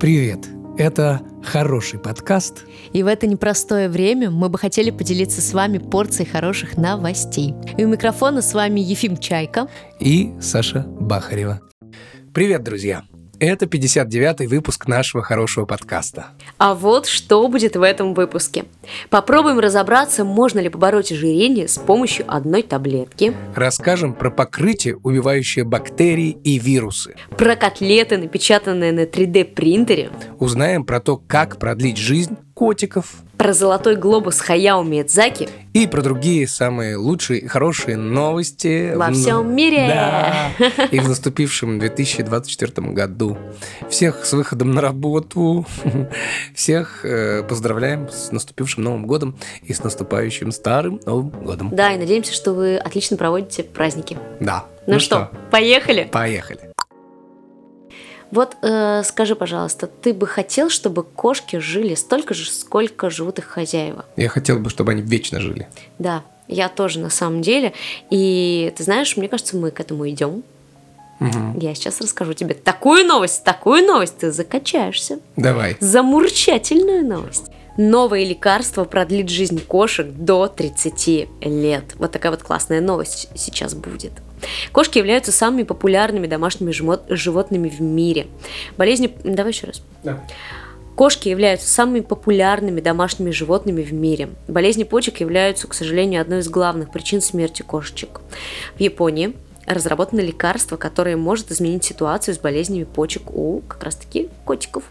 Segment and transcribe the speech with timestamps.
[0.00, 0.46] Привет!
[0.78, 2.66] Это хороший подкаст.
[2.92, 7.56] И в это непростое время мы бы хотели поделиться с вами порцией хороших новостей.
[7.76, 9.66] И у микрофона с вами Ефим Чайка
[9.98, 11.60] и Саша Бахарева.
[12.32, 13.02] Привет, друзья!
[13.40, 16.28] Это 59-й выпуск нашего хорошего подкаста.
[16.58, 18.64] А вот что будет в этом выпуске.
[19.10, 23.32] Попробуем разобраться, можно ли побороть ожирение с помощью одной таблетки.
[23.54, 27.14] Расскажем про покрытие, убивающее бактерии и вирусы.
[27.36, 30.10] Про котлеты, напечатанные на 3D принтере.
[30.40, 33.14] Узнаем про то, как продлить жизнь котиков.
[33.36, 35.48] Про золотой глобус Хаяо Миядзаки.
[35.74, 38.94] И про другие самые лучшие и хорошие новости.
[38.96, 39.12] Во в...
[39.12, 39.86] всем мире.
[39.86, 40.50] Да.
[40.90, 43.38] И в наступившем 2024 году.
[43.88, 45.64] Всех с выходом на работу.
[46.52, 51.70] Всех э, поздравляем с наступившим Новым годом и с наступающим Старым Новым годом.
[51.72, 54.18] Да, и надеемся, что вы отлично проводите праздники.
[54.40, 54.64] Да.
[54.88, 56.08] Ну, ну что, что, поехали?
[56.10, 56.72] Поехали.
[58.30, 63.46] Вот э, скажи, пожалуйста, ты бы хотел, чтобы кошки жили столько же, сколько живут их
[63.46, 64.04] хозяева?
[64.16, 65.68] Я хотел бы, чтобы они вечно жили.
[65.98, 67.72] Да, я тоже на самом деле.
[68.10, 70.42] И ты знаешь, мне кажется, мы к этому идем.
[71.20, 71.60] Угу.
[71.60, 75.18] Я сейчас расскажу тебе такую новость, такую новость, ты закачаешься.
[75.36, 75.76] Давай.
[75.80, 77.46] Замурчательную новость.
[77.76, 81.84] Новое лекарство продлит жизнь кошек до 30 лет.
[81.96, 84.12] Вот такая вот классная новость сейчас будет.
[84.72, 86.72] Кошки являются самыми популярными домашними
[87.08, 88.26] животными в мире.
[88.76, 89.12] Болезни...
[89.24, 89.82] Давай еще раз.
[90.02, 90.22] Да.
[90.94, 94.30] Кошки являются самыми популярными домашними животными в мире.
[94.48, 98.20] Болезни почек являются, к сожалению, одной из главных причин смерти кошечек.
[98.76, 104.84] В Японии разработано лекарство, которое может изменить ситуацию с болезнями почек у как раз-таки котиков.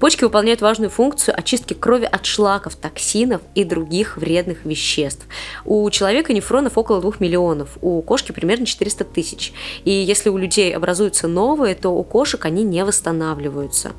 [0.00, 5.26] Почки выполняют важную функцию очистки крови от шлаков, токсинов и других вредных веществ.
[5.64, 9.52] У человека нефронов около 2 миллионов, у кошки примерно 400 тысяч.
[9.84, 13.92] И если у людей образуются новые, то у кошек они не восстанавливаются.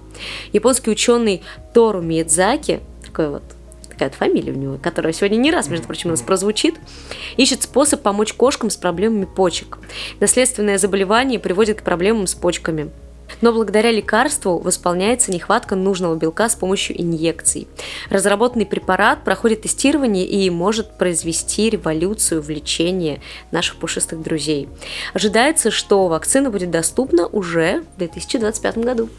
[0.53, 1.41] Японский ученый
[1.73, 3.43] Тору Миядзаки, такой вот
[3.89, 6.75] такая фамилия у него, которая сегодня не раз, между прочим, у нас прозвучит,
[7.35, 9.77] ищет способ помочь кошкам с проблемами почек.
[10.21, 12.91] Наследственное заболевание приводит к проблемам с почками.
[13.41, 17.67] Но благодаря лекарству восполняется нехватка нужного белка с помощью инъекций.
[18.09, 24.69] Разработанный препарат проходит тестирование и может произвести революцию в лечении наших пушистых друзей.
[25.13, 29.09] Ожидается, что вакцина будет доступна уже в 2025 году.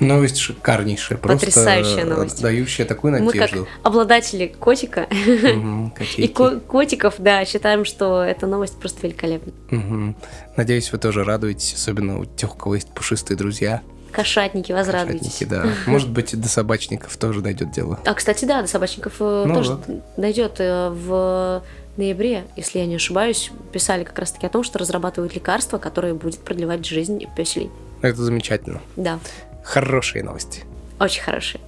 [0.00, 2.42] Новость шикарнейшая, просто Потрясающая новость.
[2.42, 3.60] дающая такую надежду.
[3.60, 9.52] Мы как обладатели котика угу, и ко- котиков, да, считаем, что эта новость просто великолепна.
[9.70, 10.14] Угу.
[10.56, 13.82] Надеюсь, вы тоже радуетесь, особенно у тех, у кого есть пушистые друзья.
[14.10, 15.38] Кошатники, возрадуйтесь.
[15.38, 15.66] Кошатники, да.
[15.90, 17.98] Может быть, до собачников тоже дойдет дело.
[18.04, 20.02] А, кстати, да, до собачников э, ну, тоже вот.
[20.16, 21.62] дойдет э, в
[21.96, 26.40] ноябре, если я не ошибаюсь, писали как раз-таки о том, что разрабатывают лекарство, которое будет
[26.40, 27.70] продлевать жизнь песелей.
[28.02, 28.80] Это замечательно.
[28.96, 29.18] Да.
[29.64, 30.64] Хорошие новости.
[31.00, 31.60] Очень хорошие.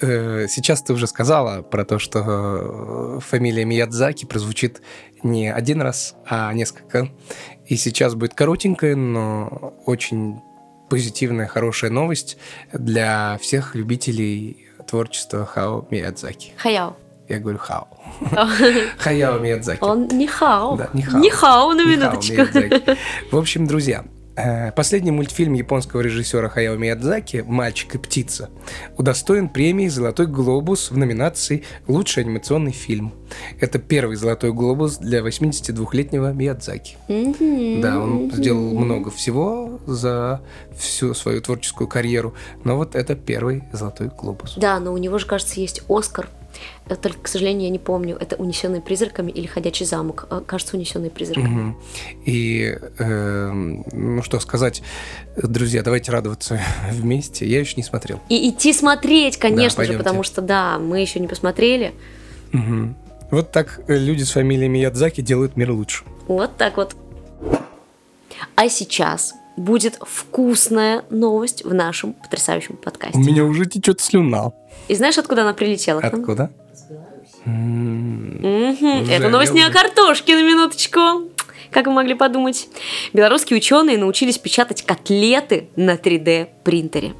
[0.00, 4.82] Э, сейчас ты уже сказала про то, что э, фамилия Миядзаки прозвучит
[5.22, 7.08] не один раз, а несколько.
[7.66, 10.40] И сейчас будет коротенькая, но очень
[10.88, 12.36] позитивная, хорошая новость
[12.72, 16.52] для всех любителей творчества Хао Миядзаки.
[16.56, 16.96] Хаяо.
[17.26, 17.88] Я говорю хао.
[18.98, 19.82] Хаяо Миядзаки.
[19.82, 20.76] Он не хао.
[20.76, 21.20] Да, не хао.
[21.20, 22.42] Не хао на минуточку.
[23.32, 24.04] В общем, друзья,
[24.74, 28.50] последний мультфильм японского режиссера Хаяо Миядзаки «Мальчик и птица»
[28.96, 33.12] удостоен премии «Золотой глобус» в номинации «Лучший анимационный фильм».
[33.60, 36.96] Это первый «Золотой глобус» для 82-летнего Миядзаки.
[37.80, 40.40] Да, он сделал много всего за
[40.76, 42.34] всю свою творческую карьеру,
[42.64, 44.54] но вот это первый «Золотой глобус».
[44.56, 46.43] Да, но у него же, кажется, есть «Оскар» Э,
[46.88, 50.26] только, к сожалению, я не помню, это унесенные призраками или ходячий замок.
[50.30, 51.70] Э, кажется, унесенные призраками.
[51.70, 51.78] Угу.
[52.26, 54.82] И э, ну что сказать,
[55.36, 56.60] друзья, давайте радоваться
[56.90, 57.46] вместе.
[57.46, 58.20] Я еще не смотрел.
[58.28, 61.94] И идти смотреть, конечно да, же, потому что да, мы еще не посмотрели.
[62.52, 62.94] Угу.
[63.30, 66.04] Вот так люди с фамилиями Ядзаки делают мир лучше.
[66.28, 66.94] Вот так вот.
[68.56, 73.18] А сейчас будет вкусная новость в нашем потрясающем подкасте.
[73.18, 74.52] У меня уже течет слюна.
[74.88, 76.00] И знаешь, откуда она прилетела?
[76.00, 76.50] Откуда?
[77.44, 81.30] Это новость не о картошке, на минуточку.
[81.70, 82.68] Как вы могли подумать?
[83.12, 87.14] Белорусские ученые научились печатать котлеты на 3D принтере.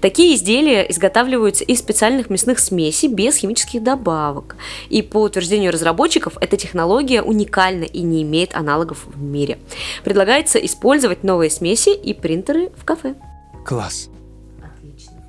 [0.00, 4.56] Такие изделия изготавливаются из специальных мясных смесей без химических добавок.
[4.88, 9.58] И по утверждению разработчиков, эта технология уникальна и не имеет аналогов в мире.
[10.04, 13.14] Предлагается использовать новые смеси и принтеры в кафе.
[13.64, 14.08] Класс.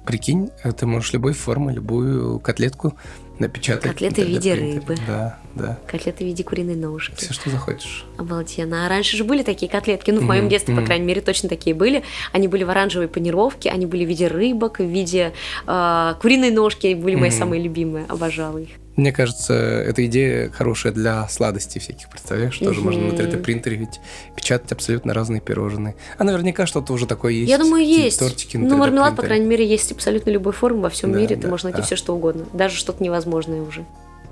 [0.05, 2.93] Прикинь, ты можешь любой формы, любую котлетку
[3.39, 3.91] напечатать.
[3.91, 4.73] Котлеты в виде 3D-принтере.
[4.79, 4.95] рыбы.
[5.07, 5.79] Да, да.
[5.87, 7.15] Котлеты в виде куриной ножки.
[7.15, 8.05] Все, что захочешь.
[8.17, 8.85] Обалденно.
[8.85, 11.75] А раньше же были такие котлетки, ну, в моем детстве, по крайней мере, точно такие
[11.75, 12.03] были.
[12.31, 15.33] Они были в оранжевой панировке, они были в виде рыбок, в виде
[15.67, 18.69] э, куриной ножки, были мои самые любимые, обожала их.
[18.95, 22.57] Мне кажется, эта идея хорошая для сладостей всяких, представляешь?
[22.57, 23.17] Тоже можно на Мгм.
[23.17, 23.99] 3D-принтере ведь
[24.35, 25.95] печатать абсолютно разные пирожные.
[26.17, 27.49] А наверняка что-то уже такое есть.
[27.49, 28.19] Я думаю, есть.
[28.19, 29.27] Тортики на ну, мармелад, по 3D-принтере.
[29.27, 31.35] крайней мере, есть абсолютно любой формы во всем Да, мире.
[31.35, 31.83] да, Ты можешь найти да.
[31.83, 32.45] все, что угодно.
[32.53, 33.85] Даже что-то невозможное уже.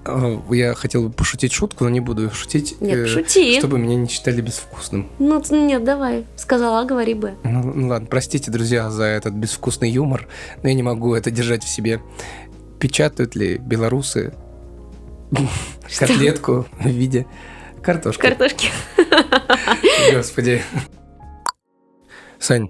[0.06, 2.80] А, Я хотел бы пошутить шутку, но не буду шутить.
[2.82, 3.60] Нет, э, шути.
[3.60, 5.10] Чтобы меня не считали безвкусным.
[5.20, 6.26] Ну, нет, давай.
[6.36, 7.34] Сказала, а говори бы.
[7.44, 10.28] Ну, ну ладно, простите, друзья, за этот безвкусный юмор,
[10.62, 12.02] но я не могу это держать в себе.
[12.80, 14.34] Печатают ли белорусы
[16.00, 17.26] котлетку в виде
[17.82, 18.22] картошки?
[18.22, 18.68] Картошки.
[20.12, 20.62] Господи.
[22.40, 22.70] Сань,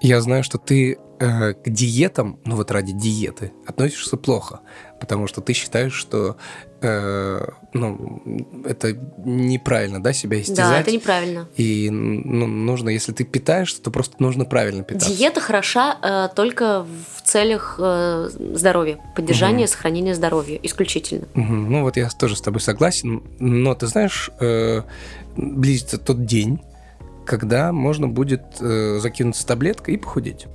[0.00, 4.60] я знаю, что ты э, к диетам, ну вот ради диеты, относишься плохо,
[5.00, 6.36] потому что ты считаешь, что
[6.82, 8.22] э, ну,
[8.66, 8.92] это
[9.24, 10.70] неправильно, да, себя истязать.
[10.70, 11.48] Да, это неправильно.
[11.56, 15.10] И ну, нужно, если ты питаешься, то просто нужно правильно питаться.
[15.10, 19.68] Диета хороша э, только в целях э, здоровья, поддержания, Мгм.
[19.68, 21.26] сохранения здоровья исключительно.
[21.34, 21.70] Мгм.
[21.70, 24.82] Ну вот я тоже с тобой согласен, но ты знаешь, э,
[25.36, 26.60] близится тот день,
[27.24, 30.46] когда можно будет э, закинуться таблеткой и похудеть.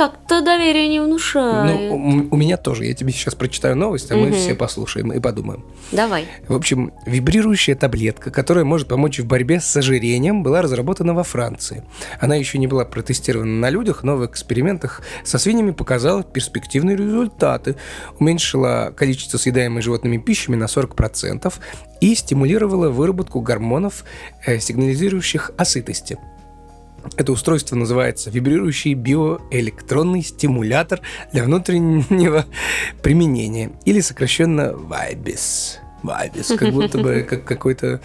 [0.00, 1.78] Как-то доверие не внушает.
[1.78, 2.86] Ну, у, меня тоже.
[2.86, 4.34] Я тебе сейчас прочитаю новость, а мы Мгм.
[4.34, 5.62] все послушаем и подумаем.
[5.92, 6.24] Давай.
[6.48, 11.84] В общем, вибрирующая таблетка, которая может помочь в борьбе с ожирением, была разработана во Франции.
[12.18, 17.76] Она еще не была протестирована на людях, но в экспериментах со свиньями показала перспективные результаты.
[18.18, 21.52] Уменьшила количество съедаемой животными пищами на 40%
[22.00, 24.06] и стимулировала выработку гормонов,
[24.46, 26.16] э, сигнализирующих о сытости.
[27.16, 31.00] Это устройство называется вибрирующий биоэлектронный стимулятор
[31.32, 32.46] для внутреннего
[33.02, 35.78] применения, или сокращенно VIBIS.
[36.02, 38.00] VIBIS, как будто бы как какое-то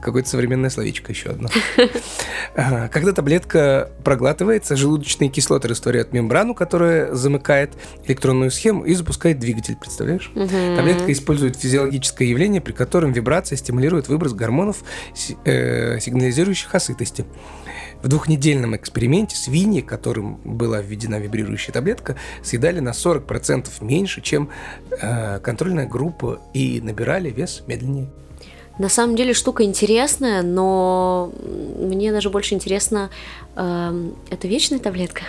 [0.00, 1.48] какое-то современное словечко еще одно.
[2.54, 7.72] Когда таблетка проглатывается, желудочные кислоты растворяют мембрану, которая замыкает
[8.06, 10.30] электронную схему и запускает двигатель, представляешь?
[10.34, 14.78] Таблетка использует физиологическое явление, при котором вибрация стимулирует выброс гормонов,
[15.44, 17.26] э, сигнализирующих о сытости.
[18.02, 24.50] В двухнедельном эксперименте свиньи, которым была введена вибрирующая таблетка, съедали на 40% меньше, чем
[24.90, 28.08] э, контрольная группа, и набирали вес медленнее.
[28.78, 31.32] На самом деле штука интересная, но
[31.78, 33.10] мне даже больше интересно,
[33.56, 35.22] эм, это вечная таблетка?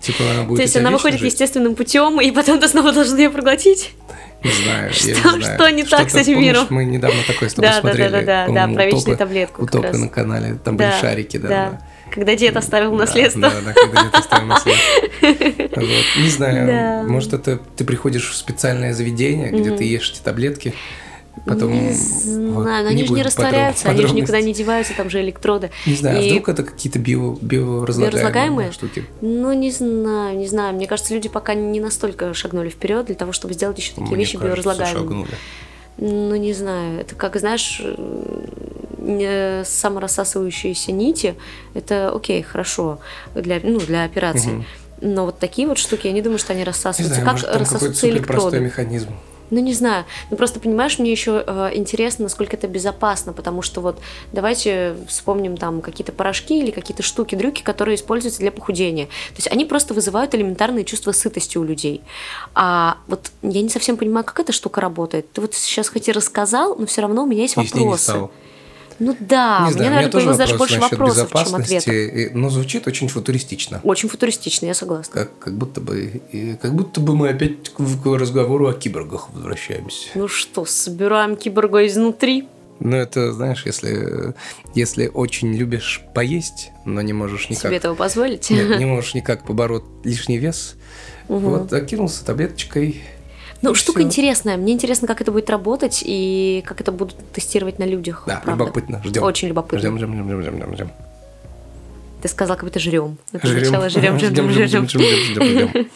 [0.00, 1.32] Типа она будет То есть она выходит жить?
[1.32, 3.94] естественным путем, и потом ты снова должен ее проглотить?
[4.44, 5.54] Не знаю, я Что- не знаю.
[5.58, 6.66] что не так с этим миром?
[6.70, 8.10] Мы недавно такое с тобой Да, да, смотрели.
[8.10, 9.98] да, да, да, по-моему, про вечную таблетку раз.
[9.98, 11.48] на канале, там были шарики, да.
[11.48, 11.80] да.
[12.12, 13.42] Когда дед оставил Да, наследство.
[13.42, 14.82] Да, да, когда где-то оставил наследство.
[16.22, 17.02] Не знаю, Да.
[17.10, 20.72] может, это ты приходишь в специальное заведение, где ты ешь эти таблетки,
[21.44, 21.72] потом...
[21.72, 25.20] не вот, знаю, но они же не растворяются, они же никуда не деваются, там же
[25.20, 25.70] электроды.
[25.86, 28.72] Не знаю, а И- вдруг это какие-то био, биоразлагаемые Биоразлагаемые?
[28.72, 29.04] штуки?
[29.20, 30.74] Ну, не знаю, не знаю.
[30.74, 34.16] Мне кажется, люди пока не настолько шагнули вперед для того, чтобы сделать еще такие Мне
[34.16, 34.98] вещи кажется, биоразлагаемыми.
[35.00, 35.30] шагнули.
[35.98, 37.00] Ну, не знаю.
[37.00, 37.82] Это как, знаешь,
[38.98, 41.34] не- саморассасывающиеся нити.
[41.74, 42.98] Это окей, хорошо
[43.34, 44.50] для, ну, для операции.
[44.50, 44.64] Мгм.
[45.00, 47.20] Но вот такие вот штуки, я не думаю, что они Не рассасываются.
[47.20, 48.60] знаю, как может, рассасываются электроды?
[48.60, 49.10] механизм.
[49.50, 50.04] Ну, не знаю.
[50.30, 53.98] Ну, просто, понимаешь, мне еще э, интересно, насколько это безопасно, потому что вот
[54.32, 59.06] давайте вспомним там какие-то порошки или какие-то штуки, дрюки, которые используются для похудения.
[59.06, 62.02] То есть они просто вызывают элементарные чувства сытости у людей.
[62.54, 65.32] А вот я не совсем понимаю, как эта штука работает.
[65.32, 68.28] Ты вот сейчас хоть и рассказал, но все равно у меня есть Если не вопросы.
[68.98, 72.34] Ну да, не мне, знаю, меня наверное, появилось даже больше вопросов, чем ответов.
[72.34, 73.80] но звучит очень футуристично.
[73.84, 75.12] Очень футуристично, я согласна.
[75.12, 76.20] Как, как будто бы
[76.60, 80.08] как будто бы мы опять к, к разговору о киборгах возвращаемся.
[80.14, 82.48] Ну что, собираем киборга изнутри?
[82.80, 84.34] Ну, это, знаешь, если,
[84.74, 87.64] если очень любишь поесть, но не можешь никак...
[87.70, 88.50] Себе этого позволить?
[88.50, 90.76] Нет, не можешь никак побороть лишний вес,
[91.28, 91.40] Мгм.
[91.40, 93.02] вот, закинулся таблеточкой.
[93.62, 94.06] Ну, и штука всё.
[94.06, 94.56] интересная.
[94.56, 98.24] Мне интересно, как это будет работать и как это будут тестировать на людях.
[98.26, 98.64] Да, правда.
[98.64, 99.22] любопытно, ждем.
[99.22, 99.78] Очень любопытно.
[99.78, 100.90] Ждем, ждем, ждем, ждем, ждем, ждем.
[102.22, 103.16] Ты сказал, как будто жрем.
[103.32, 103.64] Жрем.
[103.64, 104.66] сначала жрем, жрем, жрем, жрем.
[104.68, 105.90] ждем, ждем, ждем, ждем.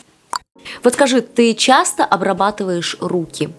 [0.82, 3.50] Вот скажи, ты часто обрабатываешь руки?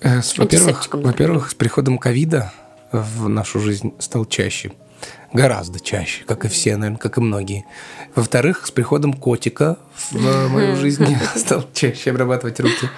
[0.00, 2.52] Э, Во-первых, во-первых, с приходом ковида
[2.92, 4.72] в нашу жизнь стал чаще.
[5.32, 7.66] Гораздо чаще, как и все, наверное, как и многие.
[8.14, 9.76] Во-вторых, с приходом котика
[10.10, 11.06] в мою жизнь
[11.36, 12.88] стал чаще обрабатывать руки.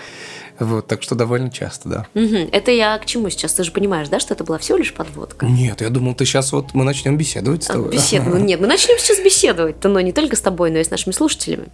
[0.61, 2.07] Вот, так что довольно часто, да.
[2.53, 3.55] Это я к чему сейчас?
[3.55, 5.47] Ты же понимаешь, да, что это была всего лишь подводка?
[5.47, 7.93] Нет, я думал, ты сейчас вот мы начнем беседовать с А, тобой.
[7.93, 8.29] Беседу.
[8.29, 11.15] Ну, Нет, мы начнем сейчас беседовать, но не только с тобой, но и с нашими
[11.15, 11.69] слушателями.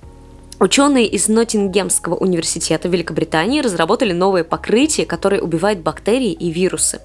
[0.58, 7.00] Ученые из Ноттингемского университета Великобритании разработали новое покрытие, которое убивает бактерии и вирусы.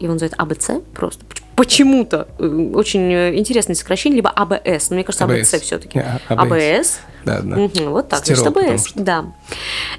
[0.00, 2.28] Его называют АБЦ просто почему-то.
[2.38, 4.90] Э, очень э, интересное сокращение, либо АБС.
[4.90, 5.98] Но мне кажется, АБЦ, АБЦ все-таки.
[5.98, 7.00] Yeah, АБС.
[7.24, 7.56] Да, да.
[7.56, 8.20] Угу, вот так.
[8.20, 9.00] Стирол, АБС, что...
[9.00, 9.24] да.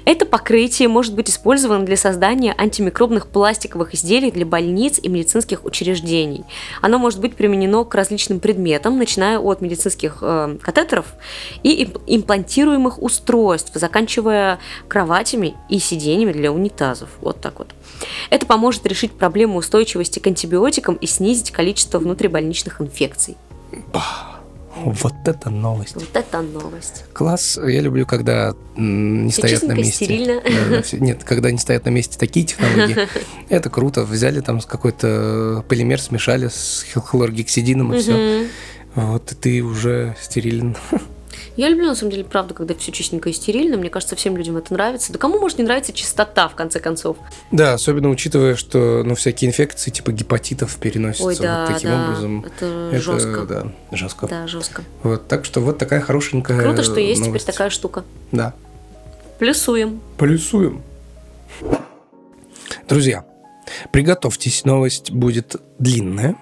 [0.04, 6.44] Это покрытие может быть использовано для создания антимикробных пластиковых изделий для больниц и медицинских учреждений.
[6.80, 11.14] Оно может быть применено к различным предметам, начиная от медицинских э, катетеров
[11.62, 17.08] и имплантируемых устройств, заканчивая кроватями и сиденьями для унитазов.
[17.20, 17.68] Вот так вот.
[18.30, 23.36] Это поможет решить проблему устойчивости к антибиотикам и снизить количество внутрибольничных инфекций.
[23.92, 24.33] Бах.
[24.76, 25.94] Вот это новость.
[25.94, 27.04] Вот это новость.
[27.12, 27.58] Класс.
[27.64, 29.92] Я люблю, когда не Все стоят на месте.
[29.92, 30.42] стерильно.
[30.42, 33.08] Да, нет, когда не стоят на месте такие технологии.
[33.48, 34.02] Это круто.
[34.04, 38.46] Взяли там какой-то полимер, смешали с хлоргексидином и все.
[38.94, 40.76] Вот и ты уже стерилен.
[41.56, 43.76] Я люблю, на самом деле, правда, когда все чистенько и стерильно.
[43.76, 45.12] Мне кажется, всем людям это нравится.
[45.12, 47.16] Да кому может не нравиться чистота, в конце концов?
[47.50, 52.04] Да, особенно учитывая, что ну, всякие инфекции типа гепатитов переносятся Ой, да, вот таким да.
[52.04, 52.44] образом.
[52.44, 53.46] Это, это жестко.
[53.46, 54.26] Да, жестко.
[54.26, 54.82] Да, жестко.
[55.02, 57.44] Вот, так что вот такая хорошенькая Круто, что есть новость.
[57.44, 58.04] теперь такая штука.
[58.32, 58.54] Да.
[59.38, 60.00] Плюсуем.
[60.16, 60.82] Плюсуем.
[62.88, 63.24] Друзья,
[63.92, 66.36] приготовьтесь, новость будет длинная.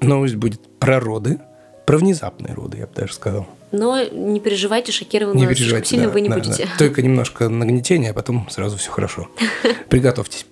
[0.00, 1.40] Новость будет про роды,
[1.86, 3.46] про внезапные роды, я бы даже сказал.
[3.72, 6.64] Но не переживайте, шокированно не переживайте, сильно да, вы не да, будете.
[6.64, 6.70] Да.
[6.78, 9.28] Только немножко нагнетения, а потом сразу все хорошо.
[9.88, 10.46] Приготовьтесь.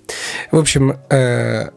[0.50, 1.70] В общем, э,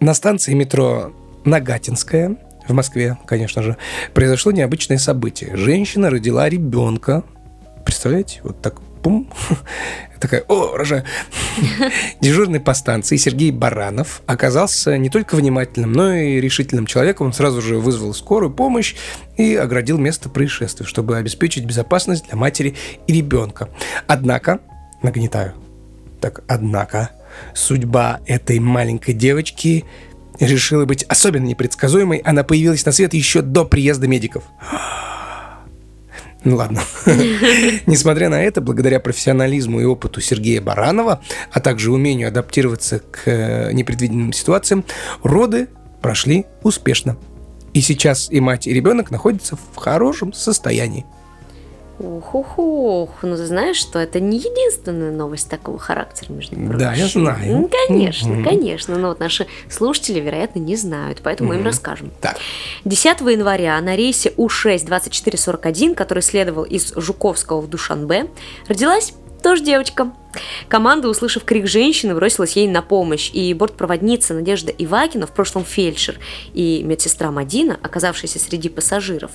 [0.00, 1.12] на станции метро
[1.44, 3.76] Нагатинская в Москве, конечно же,
[4.14, 5.56] произошло необычное событие.
[5.56, 7.24] Женщина родила ребенка.
[7.84, 9.28] Представляете, вот так пум,
[10.20, 11.04] такая, о, рожаю.
[12.20, 17.28] Дежурный по станции Сергей Баранов оказался не только внимательным, но и решительным человеком.
[17.28, 18.94] Он сразу же вызвал скорую помощь
[19.36, 22.76] и оградил место происшествия, чтобы обеспечить безопасность для матери
[23.06, 23.68] и ребенка.
[24.06, 24.60] Однако,
[25.02, 25.54] нагнетаю,
[26.20, 27.10] так, однако,
[27.54, 29.84] судьба этой маленькой девочки
[30.38, 32.18] решила быть особенно непредсказуемой.
[32.18, 34.44] Она появилась на свет еще до приезда медиков.
[36.44, 36.80] Ну ладно.
[37.86, 41.20] Несмотря на это, благодаря профессионализму и опыту Сергея Баранова,
[41.52, 44.84] а также умению адаптироваться к э, непредвиденным ситуациям,
[45.22, 45.68] роды
[46.00, 47.16] прошли успешно.
[47.74, 51.04] И сейчас и мать, и ребенок находятся в хорошем состоянии.
[52.00, 53.10] Ух, ух, ух.
[53.20, 56.78] Ну, ты знаешь, что это не единственная новость такого характера, между прочим.
[56.78, 57.58] Да, я знаю.
[57.58, 58.44] Ну, конечно, mm-hmm.
[58.44, 58.96] конечно.
[58.96, 61.58] Но вот наши слушатели, вероятно, не знают, поэтому mm-hmm.
[61.58, 62.10] им расскажем.
[62.22, 62.38] Так.
[62.86, 68.28] 10 января на рейсе У-6-2441, который следовал из Жуковского в Душанбе,
[68.66, 70.10] родилась тоже девочка.
[70.68, 76.18] Команда, услышав крик женщины, бросилась ей на помощь, и бортпроводница Надежда Ивакина, в прошлом фельдшер,
[76.54, 79.32] и медсестра Мадина, оказавшиеся среди пассажиров,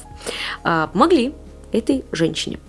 [0.64, 1.34] а, помогли
[1.72, 2.60] этой женщине.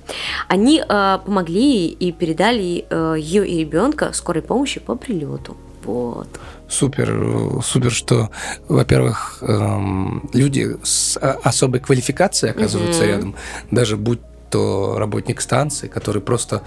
[0.48, 5.56] Они э, помогли и передали э, ее и ребенка скорой помощи по прилету.
[5.84, 6.28] Вот.
[6.68, 8.30] Супер, супер, что,
[8.68, 13.08] во-первых, эм, люди с а, особой квалификацией оказываются угу.
[13.08, 13.34] рядом,
[13.70, 14.18] даже будь
[14.50, 16.62] то работник станции, который просто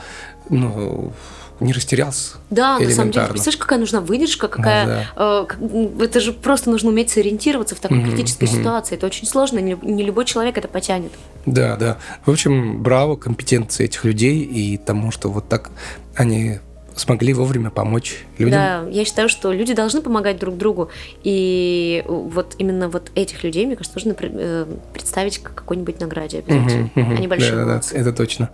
[0.49, 1.11] ну,
[1.59, 2.37] не растерялся.
[2.49, 4.85] Да, на самом деле, представляешь, какая нужна выдержка, какая...
[4.85, 5.47] Да, да.
[5.61, 8.59] Э, это же просто нужно уметь сориентироваться в такой mm-hmm, критической mm-hmm.
[8.59, 8.95] ситуации.
[8.95, 11.11] Это очень сложно, не, не любой человек это потянет.
[11.45, 11.97] Да, да.
[12.25, 15.71] В общем, браво компетенции этих людей и тому, что вот так
[16.15, 16.59] они
[16.99, 18.59] смогли вовремя помочь людям.
[18.59, 20.89] Да, я считаю, что люди должны помогать друг другу.
[21.23, 26.91] И вот именно вот этих людей, мне кажется, нужно э, представить к какой-нибудь награде обязательно.
[26.95, 27.11] Угу, угу.
[27.15, 28.49] Они большие да, да, это точно.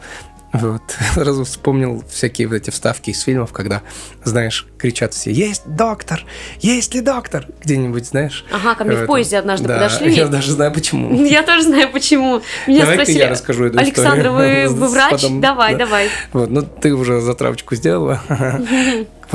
[0.59, 0.81] Вот.
[1.13, 3.81] Сразу вспомнил всякие вот эти вставки из фильмов, когда,
[4.23, 6.25] знаешь, кричат все «Есть доктор!
[6.59, 8.45] Есть ли доктор?» Где-нибудь, знаешь.
[8.51, 10.13] Ага, ко мне в поезде однажды да, подошли.
[10.13, 11.25] я даже знаю, почему.
[11.25, 12.41] Я тоже знаю, почему.
[12.67, 14.69] Меня давай спросили, я расскажу эту Александр, историю.
[14.69, 15.11] вы, вы врач?
[15.11, 15.79] Потом, давай, да.
[15.79, 16.09] давай.
[16.33, 18.21] Вот, ну ты уже затравочку сделала.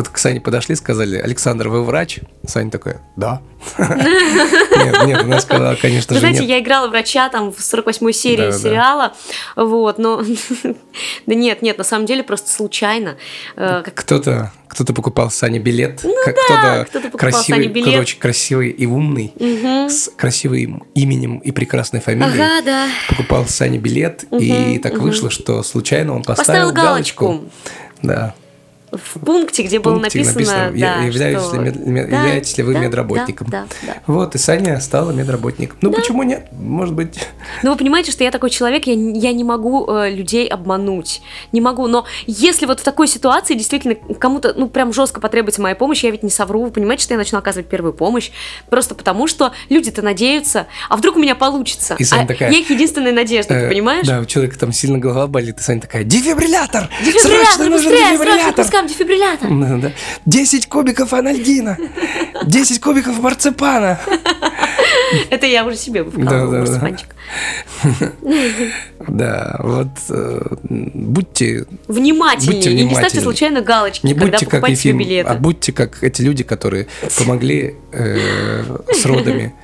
[0.00, 2.20] Вот к Сане подошли, сказали, Александр, вы врач?
[2.46, 3.42] Саня такой, да.
[3.78, 9.12] Нет, нет, она сказала, конечно же, Знаете, я играла врача там в 48-й серии сериала,
[9.56, 10.24] вот, но...
[11.26, 13.18] Да нет, нет, на самом деле просто случайно.
[13.56, 17.88] Э, кто-то кто-то покупал Сане билет, ну, кто-то кто красивый, билет.
[17.88, 19.90] кто-то очень красивый и умный, угу.
[19.90, 22.40] с красивым именем и прекрасной фамилией.
[22.40, 22.88] Ага, да.
[23.10, 25.02] Покупал Сане билет, угу, и так угу.
[25.02, 27.26] вышло, что случайно он поставил, поставил галочку.
[27.26, 27.50] галочку.
[28.02, 28.34] Да.
[28.92, 32.64] В пункте, где было пункте написано, я- да, являюсь что- ли мед- Да, являетесь ли
[32.64, 33.48] вы да, медработником.
[33.48, 34.02] Да, да, да.
[34.06, 35.78] Вот, и Саня стала медработником.
[35.80, 36.48] Ну, почему нет?
[36.52, 37.18] Может быть...
[37.62, 41.22] Ну, вы понимаете, что я такой человек, я, я не могу э, людей обмануть.
[41.52, 41.86] Не могу.
[41.86, 46.10] Но если вот в такой ситуации действительно кому-то, ну, прям жестко потребуется моя помощь, я
[46.10, 46.64] ведь не совру.
[46.64, 48.30] Вы понимаете, что я начну оказывать первую помощь.
[48.70, 50.66] Просто потому, что люди-то надеются.
[50.88, 51.94] А вдруг у меня получится?
[51.98, 54.06] И Саня А такая, я их единственная надежда, э, ты понимаешь?
[54.06, 56.88] Да, у человека там сильно голова болит, и Саня такая, дефибриллятор!
[57.04, 59.50] Дефибриллятор, Срочно нужен срочно дефибриллятор!» пускаем дефибриллятор.
[59.50, 59.92] Да, да.
[60.26, 61.76] 10 кубиков анальгина!
[62.44, 63.98] 10 кубиков марципана!
[65.30, 67.08] Это я уже себе вкалывала, марципанчик.
[69.08, 72.84] Да, вот э, будьте Внимательнее.
[72.84, 75.28] Не ставьте случайно галочки, Не когда будьте как Ефим, билеты.
[75.28, 76.86] а будьте как эти люди, которые
[77.18, 79.54] помогли э, с родами.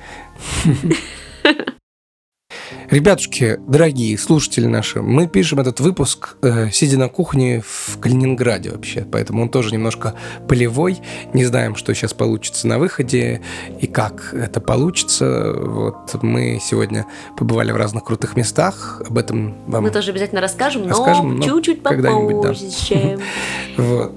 [2.89, 9.05] Ребятушки, дорогие слушатели наши, мы пишем этот выпуск, э, сидя на кухне в Калининграде вообще,
[9.11, 10.13] поэтому он тоже немножко
[10.47, 10.99] полевой.
[11.33, 13.41] Не знаем, что сейчас получится на выходе
[13.81, 15.53] и как это получится.
[15.53, 17.05] Вот мы сегодня
[17.37, 21.43] побывали в разных крутых местах, об этом вам Мы тоже обязательно расскажем, но Расскажем, но
[21.43, 22.53] чуть-чуть когда-нибудь, да.
[22.53, 23.19] попозже.
[23.77, 24.13] Вот.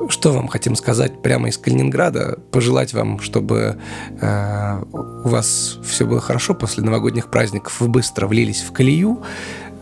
[0.00, 2.38] Э, Что вам хотим сказать прямо из Калининграда?
[2.50, 3.78] Пожелать вам, чтобы
[4.20, 9.22] э, у вас все было хорошо после новогодних праздников, вы быстро влились в колею,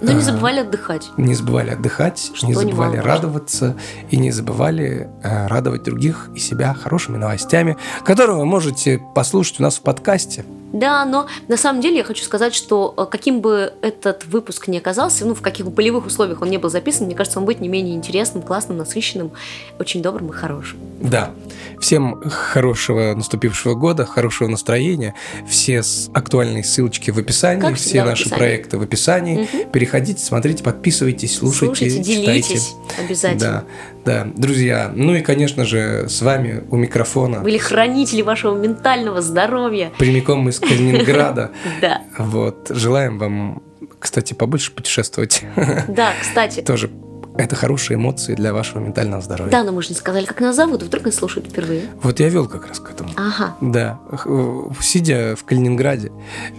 [0.02, 0.22] Но не А.
[0.22, 1.08] забывали отдыхать.
[1.16, 3.76] не забывали отдыхать, Что не забывали радоваться
[4.10, 9.62] и не забывали э, радовать других и себя хорошими новостями, которые вы можете послушать у
[9.62, 10.44] нас в подкасте.
[10.78, 14.76] Да, но на самом деле я хочу сказать, что э, каким бы этот выпуск ни
[14.76, 17.60] оказался, ну, в каких бы полевых условиях он не был записан, мне кажется, он будет
[17.60, 19.32] не менее интересным, классным, насыщенным,
[19.78, 20.78] очень добрым и хорошим.
[21.00, 21.30] Да.
[21.86, 25.14] Всем хорошего наступившего года, хорошего настроения.
[25.48, 28.38] Все актуальные ссылочки в описании, Как все наши описании.
[28.40, 29.48] проекты в описании.
[29.52, 29.70] Мгм.
[29.70, 32.02] Переходите, смотрите, подписывайтесь, слушайте, читайте.
[32.02, 33.64] делитесь обязательно.
[34.04, 34.90] Да, да, друзья.
[34.96, 39.92] Ну и, конечно же, с вами у микрофона Были хранители вашего ментального здоровья.
[39.96, 41.52] прямиком из Калининграда.
[41.80, 42.66] Да, Вот.
[42.68, 43.62] Желаем вам,
[44.00, 45.44] кстати, побольше путешествовать.
[45.86, 46.62] да, кстати.
[46.62, 46.90] Тоже
[47.38, 49.50] это хорошие эмоции для вашего ментального здоровья.
[49.50, 51.82] Да, но мы же не сказали, как нас зовут, вдруг нас слушают впервые.
[52.02, 53.10] Вот я вел как раз к этому.
[53.16, 53.56] Ага.
[53.60, 54.28] Да, х-
[54.80, 56.10] сидя в Калининграде,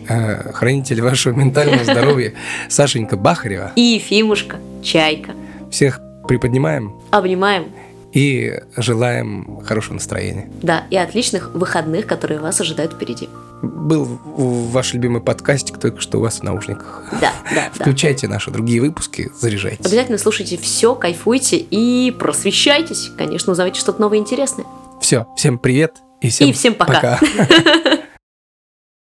[0.07, 2.33] э, хранитель вашего ментального здоровья
[2.69, 3.71] Сашенька Бахарева.
[3.75, 5.31] И Ефимушка, Чайка.
[5.71, 7.67] Всех приподнимаем Обнимаем.
[8.13, 10.49] И желаем хорошего настроения.
[10.61, 13.29] Да, и отличных выходных, которые вас ожидают впереди.
[13.61, 17.03] Был ваш любимый подкастик только что у вас в наушниках.
[17.19, 17.69] Да, да, да.
[17.73, 19.85] Включайте наши другие выпуски, заряжайтесь.
[19.85, 23.11] Обязательно слушайте все, кайфуйте и просвещайтесь.
[23.17, 24.65] Конечно, узнавайте что-то новое и интересное.
[25.01, 27.19] Все, всем привет и всем, И всем пока.
[27.19, 27.19] пока.